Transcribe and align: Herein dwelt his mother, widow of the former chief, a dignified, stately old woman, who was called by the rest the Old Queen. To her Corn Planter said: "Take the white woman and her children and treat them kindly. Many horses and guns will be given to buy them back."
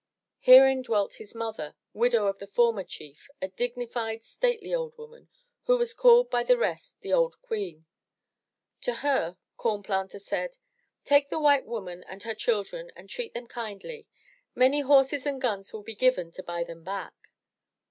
Herein 0.39 0.81
dwelt 0.81 1.17
his 1.17 1.35
mother, 1.35 1.75
widow 1.93 2.25
of 2.25 2.39
the 2.39 2.47
former 2.47 2.83
chief, 2.83 3.29
a 3.39 3.47
dignified, 3.49 4.23
stately 4.23 4.73
old 4.73 4.97
woman, 4.97 5.29
who 5.65 5.77
was 5.77 5.93
called 5.93 6.27
by 6.31 6.41
the 6.41 6.57
rest 6.57 6.99
the 7.01 7.13
Old 7.13 7.39
Queen. 7.43 7.85
To 8.81 8.95
her 9.05 9.37
Corn 9.57 9.83
Planter 9.83 10.17
said: 10.17 10.57
"Take 11.05 11.29
the 11.29 11.37
white 11.39 11.67
woman 11.67 12.03
and 12.07 12.23
her 12.23 12.33
children 12.33 12.89
and 12.95 13.11
treat 13.11 13.35
them 13.35 13.45
kindly. 13.45 14.07
Many 14.55 14.79
horses 14.81 15.27
and 15.27 15.39
guns 15.39 15.71
will 15.71 15.83
be 15.83 15.93
given 15.93 16.31
to 16.31 16.41
buy 16.41 16.63
them 16.63 16.83
back." 16.83 17.13